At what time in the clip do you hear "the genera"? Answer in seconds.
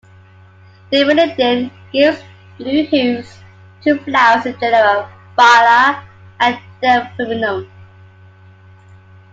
4.53-5.07